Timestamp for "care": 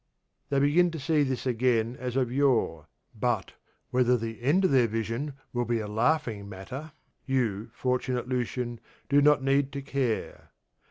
9.83-10.49